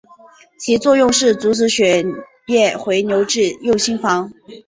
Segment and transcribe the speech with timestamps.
[0.57, 2.03] 其作用是阻止血
[2.47, 4.33] 液回流至右心房。